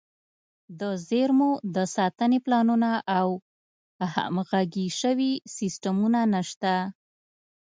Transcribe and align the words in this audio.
د 0.79 0.81
زیرمو 1.07 1.51
د 1.75 1.77
ساتنې 1.95 2.39
پلانونه 2.45 2.91
او 3.19 3.27
همغږي 4.13 4.87
شوي 5.01 5.31
سیستمونه 5.55 6.19
نشته. 6.33 6.73